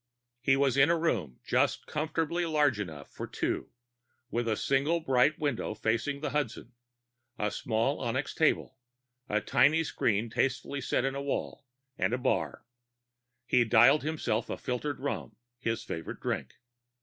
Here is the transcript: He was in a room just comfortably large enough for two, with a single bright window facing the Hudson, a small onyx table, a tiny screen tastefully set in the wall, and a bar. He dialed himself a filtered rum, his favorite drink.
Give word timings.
He 0.41 0.57
was 0.57 0.77
in 0.77 0.89
a 0.89 0.97
room 0.97 1.39
just 1.43 1.85
comfortably 1.85 2.43
large 2.47 2.79
enough 2.79 3.07
for 3.13 3.27
two, 3.27 3.69
with 4.31 4.47
a 4.47 4.55
single 4.57 4.99
bright 4.99 5.37
window 5.37 5.75
facing 5.75 6.21
the 6.21 6.31
Hudson, 6.31 6.73
a 7.37 7.51
small 7.51 7.99
onyx 8.01 8.33
table, 8.33 8.79
a 9.29 9.41
tiny 9.41 9.83
screen 9.83 10.31
tastefully 10.31 10.81
set 10.81 11.05
in 11.05 11.13
the 11.13 11.21
wall, 11.21 11.67
and 11.99 12.13
a 12.13 12.17
bar. 12.17 12.65
He 13.45 13.63
dialed 13.63 14.01
himself 14.01 14.49
a 14.49 14.57
filtered 14.57 14.99
rum, 14.99 15.35
his 15.59 15.83
favorite 15.83 16.19
drink. 16.19 16.55